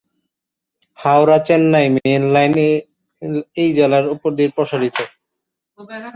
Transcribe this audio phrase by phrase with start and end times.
[0.99, 2.53] Howrah Chennai main line
[3.55, 4.97] এই জেলার উপর দিয়ে প্রসারিত।